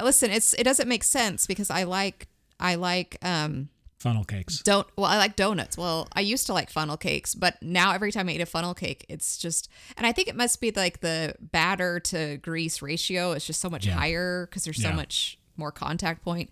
[0.01, 2.27] Listen, it's it doesn't make sense because I like
[2.59, 4.61] I like um funnel cakes.
[4.61, 5.77] Don't well, I like donuts.
[5.77, 8.73] Well, I used to like funnel cakes, but now every time I eat a funnel
[8.73, 13.31] cake, it's just and I think it must be like the batter to grease ratio
[13.31, 13.93] is just so much yeah.
[13.93, 16.49] higher because there's so much more contact point.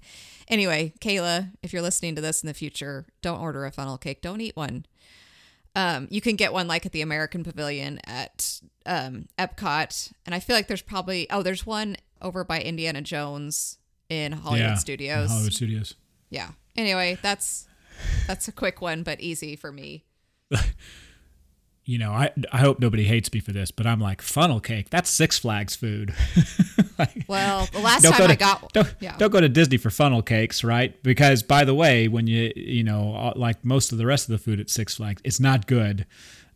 [0.48, 4.22] Anyway, Kayla, if you're listening to this in the future, don't order a funnel cake.
[4.22, 4.86] Don't eat one.
[5.76, 10.40] Um, you can get one like at the American Pavilion at um, Epcot, and I
[10.40, 13.78] feel like there's probably oh, there's one over by Indiana Jones
[14.10, 15.30] in Hollywood yeah, Studios.
[15.30, 15.96] Hollywood Studios.
[16.30, 16.50] Yeah.
[16.76, 17.68] Anyway, that's
[18.28, 20.06] that's a quick one, but easy for me.
[21.86, 24.90] you know, I I hope nobody hates me for this, but I'm like funnel cake.
[24.90, 26.14] That's Six Flags food.
[27.00, 29.18] like, well, the last time to, I got don't, yeah.
[29.18, 31.02] don't go to Disney for funnel cakes, right?
[31.04, 34.32] Because by the way, when you you know uh, like most of the rest of
[34.32, 36.06] the food at Six Flags, it's not good.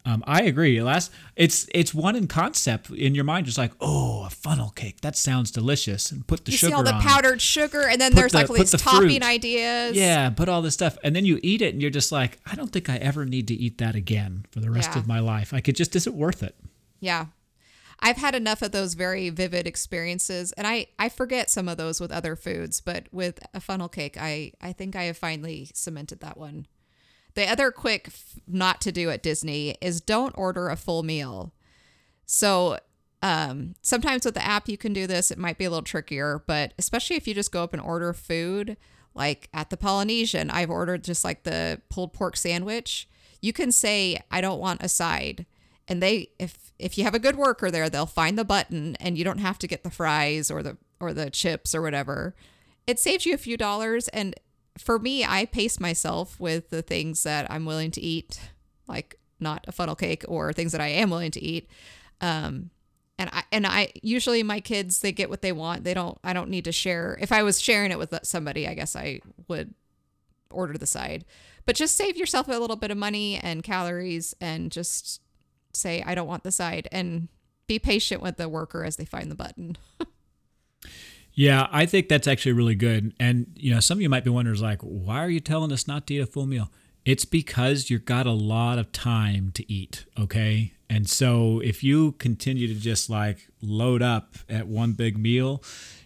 [0.08, 0.82] Um, I agree.
[0.82, 5.02] Last, it's it's one in concept in your mind, just like oh, a funnel cake.
[5.02, 6.12] That sounds delicious.
[6.12, 6.70] And put the you sugar.
[6.70, 7.02] See all the on.
[7.02, 9.24] powdered sugar, and then put there's the, like all these the topping fruit.
[9.24, 9.98] ideas.
[9.98, 12.56] Yeah, put all this stuff, and then you eat it, and you're just like, I
[12.56, 15.00] don't think I ever need to eat that again for the rest yeah.
[15.00, 15.52] of my life.
[15.52, 16.56] Like it just isn't worth it.
[17.02, 17.26] Yeah,
[18.00, 22.00] I've had enough of those very vivid experiences, and I I forget some of those
[22.00, 26.22] with other foods, but with a funnel cake, I I think I have finally cemented
[26.22, 26.66] that one.
[27.38, 28.10] The other quick
[28.48, 31.54] not to do at Disney is don't order a full meal.
[32.26, 32.80] So
[33.22, 35.30] um, sometimes with the app you can do this.
[35.30, 38.12] It might be a little trickier, but especially if you just go up and order
[38.12, 38.76] food,
[39.14, 43.08] like at the Polynesian, I've ordered just like the pulled pork sandwich.
[43.40, 45.46] You can say I don't want a side,
[45.88, 49.16] and they if if you have a good worker there, they'll find the button, and
[49.16, 52.34] you don't have to get the fries or the or the chips or whatever.
[52.88, 54.34] It saves you a few dollars, and
[54.78, 58.40] for me, I pace myself with the things that I'm willing to eat,
[58.88, 61.70] like not a funnel cake or things that I am willing to eat.
[62.22, 62.72] Um,
[63.20, 65.84] and I and I usually my kids they get what they want.
[65.84, 66.18] They don't.
[66.24, 67.18] I don't need to share.
[67.20, 69.74] If I was sharing it with somebody, I guess I would
[70.52, 71.26] order the side.
[71.66, 75.22] But just save yourself a little bit of money and calories, and just
[75.74, 77.28] say I don't want the side, and
[77.66, 79.78] be patient with the worker as they find the button.
[81.38, 83.14] Yeah, I think that's actually really good.
[83.20, 85.88] And you know, some of you might be wondering, like, why are you telling us
[85.88, 86.72] not to eat a full meal?
[87.06, 90.74] It's because you've got a lot of time to eat, okay?
[90.90, 95.62] And so if you continue to just like load up at one big meal,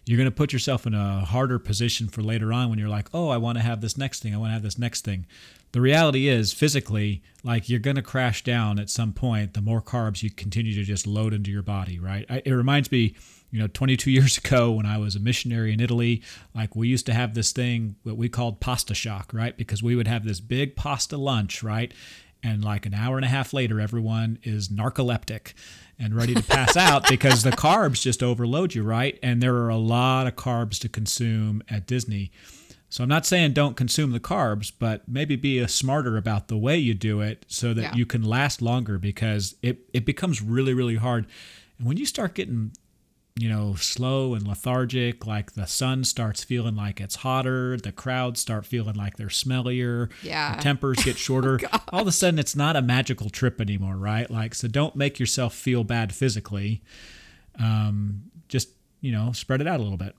[0.06, 3.10] you're going to put yourself in a harder position for later on when you're like,
[3.14, 4.34] oh, I want to have this next thing.
[4.34, 5.26] I want to have this next thing.
[5.74, 9.82] The reality is, physically, like you're going to crash down at some point the more
[9.82, 12.26] carbs you continue to just load into your body, right?
[12.30, 13.16] It reminds me
[13.52, 16.22] you know 22 years ago when i was a missionary in italy
[16.56, 19.96] like we used to have this thing that we called pasta shock right because we
[19.96, 21.94] would have this big pasta lunch right
[22.44, 25.54] and like an hour and a half later everyone is narcoleptic
[26.00, 29.20] and ready to pass out because the carbs just overload you right?
[29.22, 32.32] And there are a lot of carbs to consume at disney.
[32.90, 36.58] So i'm not saying don't consume the carbs but maybe be a smarter about the
[36.58, 37.96] way you do it so that yeah.
[37.96, 41.28] you can last longer because it, it becomes really really hard.
[41.78, 42.74] And when you start getting
[43.36, 48.42] you know, slow and lethargic, like the sun starts feeling like it's hotter, the crowds
[48.42, 50.56] start feeling like they're smellier, yeah.
[50.56, 51.60] the tempers get shorter.
[51.72, 54.30] oh, All of a sudden it's not a magical trip anymore, right?
[54.30, 56.82] Like so don't make yourself feel bad physically.
[57.58, 60.16] Um, just, you know, spread it out a little bit.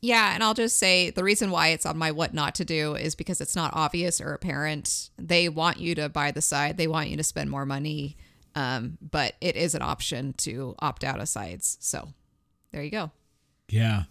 [0.00, 2.94] Yeah, and I'll just say the reason why it's on my what not to do
[2.94, 5.10] is because it's not obvious or apparent.
[5.18, 8.16] They want you to buy the side, they want you to spend more money
[8.56, 11.76] um, but it is an option to opt out of sides.
[11.80, 12.08] So
[12.72, 13.10] there you go.
[13.68, 14.04] Yeah.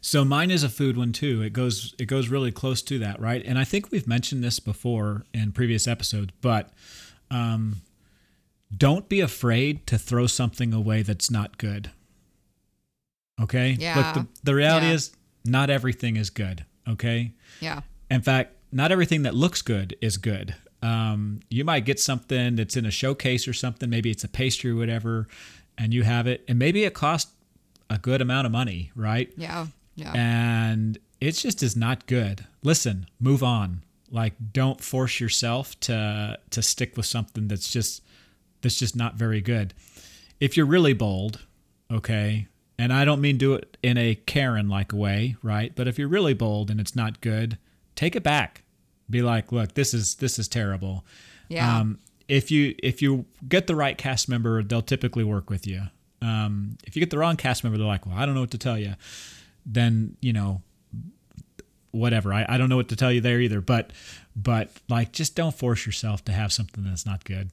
[0.00, 1.42] So mine is a food one too.
[1.42, 3.42] It goes it goes really close to that, right?
[3.44, 6.70] And I think we've mentioned this before in previous episodes, but
[7.30, 7.82] um,
[8.76, 11.90] don't be afraid to throw something away that's not good.
[13.40, 13.76] Okay?
[13.78, 13.96] Yeah.
[13.96, 14.92] Look, the, the reality Yeah.
[14.94, 15.12] is
[15.44, 16.64] not everything is good.
[16.88, 17.32] Okay?
[17.60, 17.80] Yeah.
[18.10, 20.54] In fact, not everything that looks good is good.
[20.82, 23.90] Um, you might get something that's in a showcase or something.
[23.90, 25.26] Maybe it's a pastry or whatever,
[25.76, 27.32] and you have it, and maybe it costs
[27.90, 29.30] a good amount of money, right?
[29.36, 29.66] Yeah.
[29.96, 30.12] Yeah.
[30.14, 32.46] And it just is not good.
[32.62, 33.82] Listen, move on.
[34.10, 38.02] Like, don't force yourself to to stick with something that's just
[38.62, 39.74] that's just not very good.
[40.40, 41.40] If you're really bold,
[41.90, 45.72] okay, and I don't mean do it in a Karen like way, right?
[45.74, 47.58] But if you're really bold and it's not good,
[47.94, 48.59] take it back.
[49.10, 51.04] Be like, look, this is this is terrible.
[51.48, 51.78] Yeah.
[51.78, 55.82] Um, if you if you get the right cast member, they'll typically work with you.
[56.22, 58.52] Um, if you get the wrong cast member, they're like, well, I don't know what
[58.52, 58.94] to tell you.
[59.66, 60.62] Then you know,
[61.90, 62.32] whatever.
[62.32, 63.60] I, I don't know what to tell you there either.
[63.60, 63.92] But
[64.36, 67.50] but like, just don't force yourself to have something that's not good.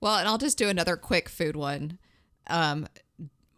[0.00, 1.98] Well, and I'll just do another quick food one.
[2.48, 2.88] Um,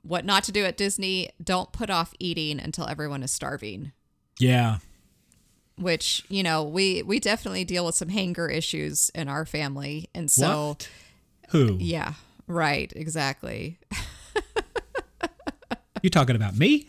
[0.03, 3.93] what not to do at Disney: don't put off eating until everyone is starving.
[4.39, 4.79] Yeah.
[5.77, 10.31] Which you know we we definitely deal with some hanger issues in our family, and
[10.31, 10.89] so what?
[11.51, 11.77] Who?
[11.81, 12.15] yeah,
[12.47, 13.79] right, exactly.
[16.05, 16.89] You talking about me?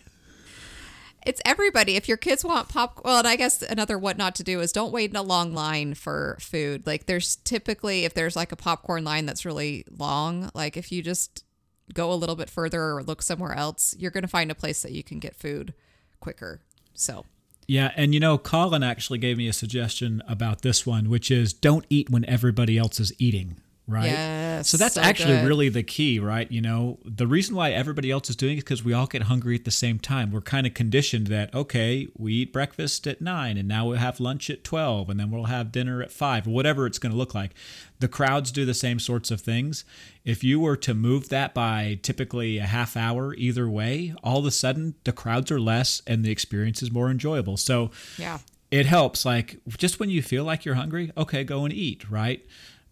[1.26, 1.96] It's everybody.
[1.96, 4.74] If your kids want pop, well, and I guess another what not to do is
[4.74, 6.86] don't wait in a long line for food.
[6.86, 11.02] Like there's typically if there's like a popcorn line that's really long, like if you
[11.02, 11.46] just
[11.94, 14.82] go a little bit further or look somewhere else, you're going to find a place
[14.82, 15.74] that you can get food
[16.20, 16.60] quicker.
[16.94, 17.24] So,
[17.68, 21.52] Yeah, and you know, Colin actually gave me a suggestion about this one, which is
[21.54, 24.06] don't eat when everybody else is eating, right?
[24.06, 25.48] Yes, So that's so actually good.
[25.48, 26.52] really the key, right?
[26.52, 29.24] You know, the reason why everybody else is doing it is because we all get
[29.24, 30.32] hungry at the same time.
[30.32, 34.20] We're kind of conditioned that okay, we eat breakfast at nine, and now we'll have
[34.20, 37.36] lunch at twelve, and then we'll have dinner at five, whatever it's going to look
[37.36, 37.52] like.
[38.00, 39.86] The crowds do the same sorts of things.
[40.26, 44.46] If you were to move that by typically a half hour either way, all of
[44.46, 47.56] a sudden the crowds are less and the experience is more enjoyable.
[47.58, 48.40] So yeah.
[48.72, 52.46] it helps like just when you feel like you're hungry okay go and eat right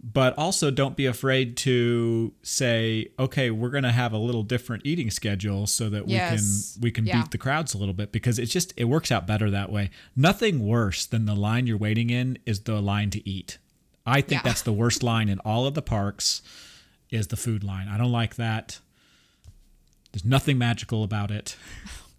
[0.06, 4.86] but also don't be afraid to say okay we're going to have a little different
[4.86, 6.78] eating schedule so that Yes.
[6.82, 7.22] we can we can Yeah.
[7.22, 9.90] beat the crowds a little bit because it's just it works out better that way
[10.16, 13.60] nothing worse than the line you're waiting in is the line to eat
[14.06, 14.50] i think Yeah.
[14.50, 16.42] that's the worst line in all of the parks
[17.10, 18.80] is the food line i don't like that
[20.12, 21.56] there's nothing magical about it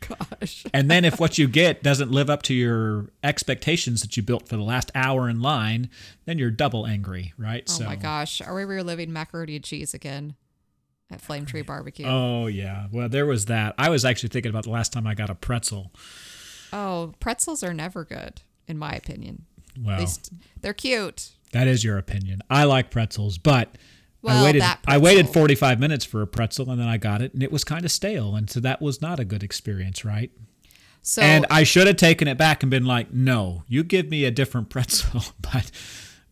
[0.08, 0.64] Gosh.
[0.74, 4.48] and then if what you get doesn't live up to your expectations that you built
[4.48, 5.88] for the last hour in line,
[6.24, 7.68] then you're double angry, right?
[7.80, 8.40] Oh my gosh.
[8.40, 10.34] Are we reliving macaroni and cheese again
[11.10, 12.06] at Flame Tree Barbecue?
[12.06, 12.86] Oh yeah.
[12.92, 13.74] Well, there was that.
[13.78, 15.92] I was actually thinking about the last time I got a pretzel.
[16.72, 19.46] Oh, pretzels are never good, in my opinion.
[19.80, 21.30] Well, At least they're cute.
[21.52, 22.40] that is your opinion.
[22.50, 23.76] I like pretzels, but
[24.24, 27.34] Well, I waited I waited 45 minutes for a pretzel and then I got it
[27.34, 30.30] and it was kind of stale and so that was not a good experience, right?
[31.02, 34.24] So and I should have taken it back and been like, "No, you give me
[34.24, 35.70] a different pretzel." but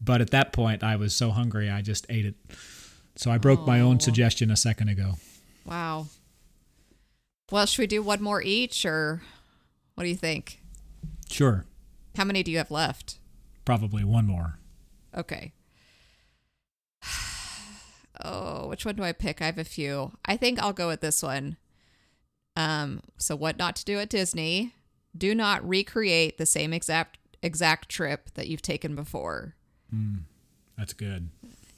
[0.00, 2.34] but at that point I was so hungry I just ate it.
[3.14, 5.14] So I broke my own suggestion a second ago.
[5.66, 6.06] wow.
[7.50, 9.20] Well, should we do one more each, or
[9.94, 10.62] what do you think?
[11.30, 11.66] Sure.
[12.16, 13.18] How many do you have left?
[13.66, 14.58] Probably one more.
[15.14, 15.52] Okay.
[18.24, 19.42] Oh, which one do I pick?
[19.42, 20.12] I have a few.
[20.24, 21.56] I think I'll go with this one.
[22.56, 24.74] Um, so what not to do at Disney?
[25.16, 29.56] Do not recreate the same exact exact trip that you've taken before.
[30.78, 31.28] That's good.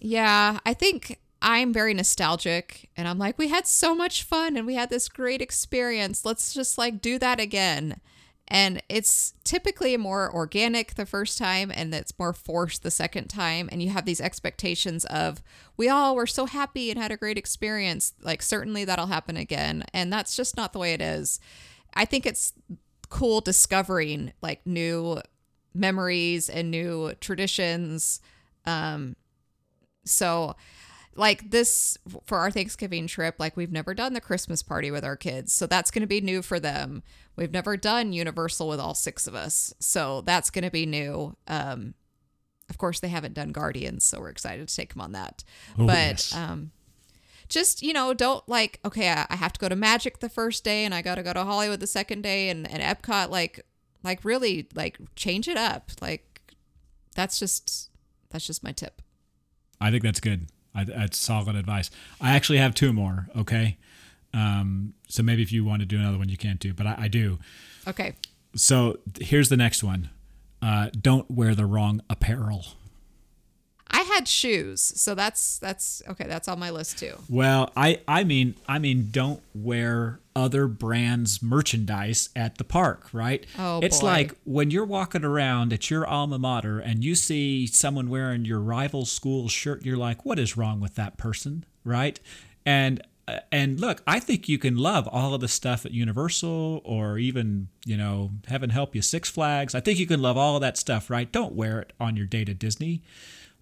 [0.01, 4.67] Yeah, I think I'm very nostalgic and I'm like, we had so much fun and
[4.67, 6.25] we had this great experience.
[6.25, 8.01] Let's just like do that again.
[8.49, 13.69] And it's typically more organic the first time and it's more forced the second time.
[13.73, 15.43] And you have these expectations of,
[15.77, 18.13] we all were so happy and had a great experience.
[18.21, 19.85] Like, certainly that'll happen again.
[19.95, 21.41] And that's just not the way it is.
[21.95, 22.53] I think it's
[23.09, 25.21] cool discovering like new
[25.75, 28.21] memories and new traditions.
[28.67, 29.17] Um,
[30.05, 30.55] so,
[31.17, 35.17] like this for our Thanksgiving trip, like we've never done the Christmas party with our
[35.17, 35.53] kids.
[35.53, 37.03] So that's going to be new for them.
[37.37, 39.75] We've never done Universal with all six of us.
[39.79, 41.37] So that's going to be new.
[41.47, 41.95] Um,
[42.69, 45.45] of course, they haven't done Guardians, so we're excited to take them on that.
[45.79, 46.35] Oh, but yes.
[46.35, 46.73] um,
[47.49, 50.65] just, you know, don't like, okay, I, I have to go to Magic the first
[50.65, 53.31] day and I got to go to Hollywood the second day and, and Epcot.
[53.31, 53.65] Like,
[54.03, 55.91] like really, like change it up.
[56.01, 56.55] Like,
[57.15, 57.91] that's just,
[58.31, 59.03] that's just my tip.
[59.81, 60.49] I think that's good.
[60.75, 61.91] I, that's solid advice.
[62.21, 63.29] I actually have two more.
[63.37, 63.79] Okay.
[64.33, 66.95] Um, so maybe if you want to do another one, you can't do, but I,
[66.99, 67.39] I do.
[67.87, 68.15] Okay.
[68.57, 70.11] So here's the next one.
[70.61, 72.65] Uh, don't wear the wrong apparel.
[73.89, 76.25] I had shoes, so that's that's okay.
[76.27, 77.15] That's on my list too.
[77.29, 83.47] Well, I I mean I mean don't wear other brands merchandise at the park, right?
[83.59, 84.07] Oh, it's boy.
[84.07, 88.61] like when you're walking around at your alma mater and you see someone wearing your
[88.61, 92.19] rival school's shirt, you're like, what is wrong with that person, right?
[92.67, 96.83] And uh, and look, I think you can love all of the stuff at Universal
[96.85, 99.75] or even, you know, heaven help you, Six Flags.
[99.75, 101.31] I think you can love all of that stuff, right?
[101.31, 103.03] Don't wear it on your day to Disney.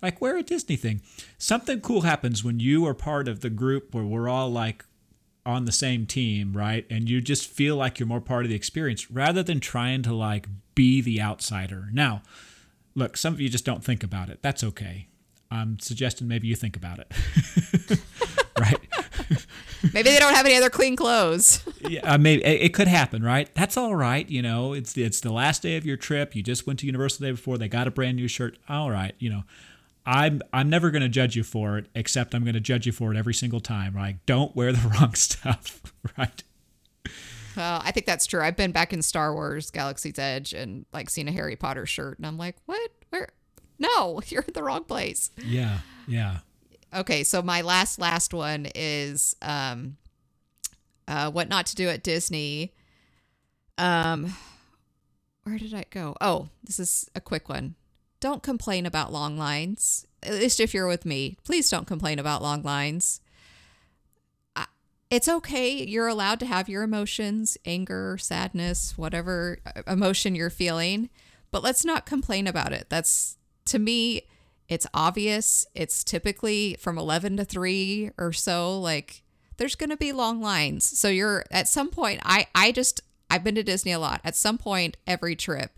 [0.02, 1.00] Like, wear a Disney thing.
[1.38, 4.84] Something cool happens when you are part of the group where we're all like
[5.46, 6.86] on the same team, right?
[6.90, 10.14] And you just feel like you're more part of the experience rather than trying to
[10.14, 11.88] like be the outsider.
[11.92, 12.22] Now,
[12.94, 14.40] look, some of you just don't think about it.
[14.42, 15.08] That's okay.
[15.50, 17.12] I'm suggesting maybe you think about it.
[18.58, 18.80] right?
[19.92, 21.64] Maybe they don't have any other clean clothes.
[21.88, 23.52] yeah, uh, maybe it could happen, right?
[23.54, 24.28] That's all right.
[24.28, 26.36] You know, it's it's the last day of your trip.
[26.36, 27.58] You just went to Universal the day before.
[27.58, 28.58] They got a brand new shirt.
[28.68, 29.42] All right, you know,
[30.04, 32.92] I'm I'm never going to judge you for it, except I'm going to judge you
[32.92, 33.94] for it every single time.
[33.94, 34.16] Right?
[34.26, 35.80] Don't wear the wrong stuff.
[36.18, 36.42] Right?
[37.56, 38.42] Well, I think that's true.
[38.42, 42.18] I've been back in Star Wars Galaxy's Edge and like seen a Harry Potter shirt,
[42.18, 42.90] and I'm like, what?
[43.10, 43.28] Where?
[43.78, 45.30] No, you're in the wrong place.
[45.44, 45.78] Yeah.
[46.08, 46.38] Yeah.
[46.94, 49.96] Okay, so my last last one is um
[51.08, 52.74] uh what not to do at Disney.
[53.78, 54.34] Um
[55.44, 56.16] where did I go?
[56.20, 57.74] Oh, this is a quick one.
[58.22, 60.06] Don't complain about long lines.
[60.22, 63.20] At least if you're with me, please don't complain about long lines.
[65.10, 65.84] It's okay.
[65.84, 71.10] You're allowed to have your emotions, anger, sadness, whatever uh, emotion you're feeling,
[71.50, 72.86] but let's not complain about it.
[72.88, 74.22] That's to me
[74.68, 75.66] it's obvious.
[75.74, 79.24] It's typically from 11 to 3 or so like
[79.56, 80.98] there's going to be long lines.
[80.98, 84.20] So you're at some point I I just I've been to Disney a lot.
[84.22, 85.72] At some point every trip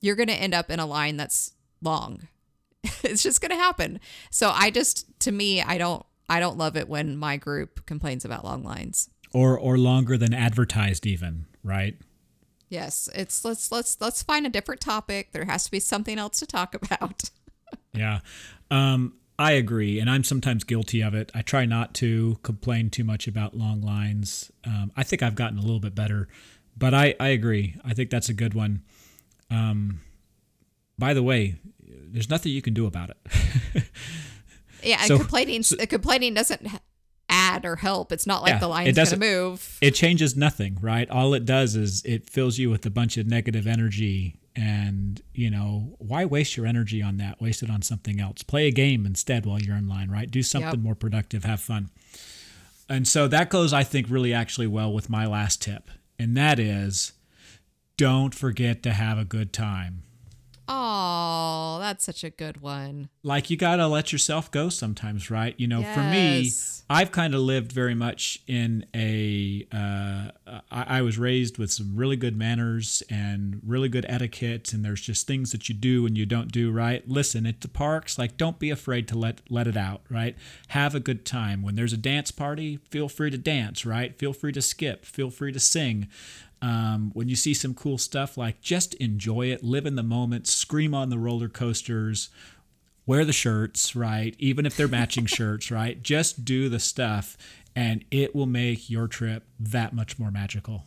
[0.00, 2.28] you're going to end up in a line that's long.
[3.02, 4.00] it's just going to happen.
[4.30, 8.24] So I just to me I don't I don't love it when my group complains
[8.24, 9.10] about long lines.
[9.32, 11.46] Or or longer than advertised, even.
[11.62, 11.96] Right?
[12.68, 15.32] Yes, it's let's let's let's find a different topic.
[15.32, 17.24] There has to be something else to talk about.
[17.94, 18.20] Yeah.
[18.70, 20.00] Um, I agree.
[20.00, 21.30] And I'm sometimes guilty of it.
[21.34, 24.50] I try not to complain too much about long lines.
[24.64, 26.28] Um, I think I've gotten a little bit better,
[26.76, 27.76] but I, I agree.
[27.84, 28.82] I think that's a good one.
[29.50, 30.00] Um,
[30.98, 33.84] by the way, there's nothing you can do about it.
[34.82, 36.66] Yeah, and So- complaining complaining doesn't
[37.28, 38.12] add or help.
[38.12, 39.78] It's not like Yeah, the line's going to doesn't- move.
[39.80, 41.10] it changes nothing, right?
[41.10, 44.36] All it does is it fills you with a bunch of negative energy.
[44.54, 47.40] And, you know, why waste your energy on that?
[47.40, 48.42] Waste it on something else.
[48.44, 50.30] Play a game instead while you're in line, right?
[50.30, 50.78] Do something Yep.
[50.78, 51.90] more productive, have fun.
[52.88, 55.90] And so that goes, I think, really actually well with my last tip.
[56.20, 57.12] And that is
[57.96, 60.04] don't forget to have a good time.
[60.68, 63.08] Oh, that's such a good one.
[63.22, 65.54] like you gotta let yourself go sometimes right?
[65.58, 66.50] You know for me
[66.90, 70.30] i've kind of lived very much in a uh,
[70.70, 75.02] I, I was raised with some really good manners and really good etiquette and there's
[75.02, 77.06] just things that you do and you don't do right?
[77.08, 80.34] Listen at the parks like don't be afraid to let let it out right?
[80.68, 81.62] Have a good time.
[81.62, 84.18] When there's a dance party feel free to dance right?
[84.18, 85.04] Feel free to skip.
[85.04, 86.08] Feel free to sing
[86.62, 90.46] um, when you see some cool stuff like just enjoy it live in the moment
[90.46, 92.30] scream on the roller coasters
[93.08, 94.36] wear the shirts, right?
[94.38, 96.00] Even if they're matching shirts, right?
[96.02, 97.38] Just do the stuff
[97.74, 100.84] and it will make your trip that much more magical.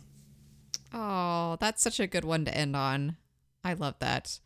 [0.94, 3.16] Oh, that's such a good one to end on.
[3.64, 4.38] I love that.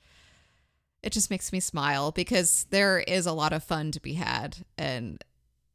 [1.03, 4.57] It just makes me smile because there is a lot of fun to be had.
[4.79, 5.23] And,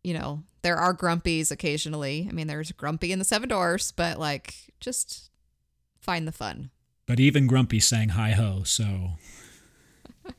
[0.04, 2.26] you know, there are grumpies occasionally.
[2.28, 5.30] I mean, there's grumpy in the seven dwarfs, but like, just
[6.02, 6.72] find the fun.
[7.06, 9.12] But even Grumpy sang hi ho, so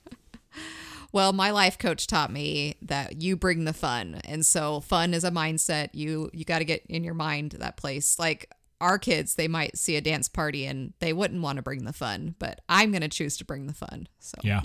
[1.12, 4.20] Well, my life coach taught me that you bring the fun.
[4.24, 5.90] And so fun is a mindset.
[5.92, 8.18] You you got to get in your mind that place.
[8.18, 8.50] Like
[8.80, 11.92] our kids, they might see a dance party and they wouldn't want to bring the
[11.92, 14.08] fun, but I'm going to choose to bring the fun.
[14.18, 14.62] So yeah,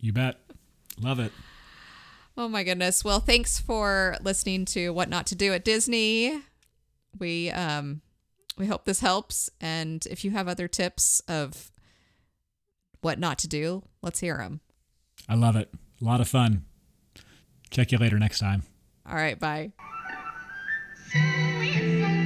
[0.00, 0.40] you bet.
[1.00, 1.32] Love it.
[2.36, 3.04] Oh my goodness.
[3.04, 6.42] Well, thanks for listening to What Not to Do at Disney.
[7.18, 8.02] We um
[8.56, 11.70] we hope this helps and if you have other tips of
[13.00, 14.60] what not to do, let's hear them.
[15.28, 15.72] I love it.
[16.00, 16.64] A lot of fun.
[17.70, 18.62] Check you later next time.
[19.08, 19.72] All right, bye.
[21.12, 22.25] So it's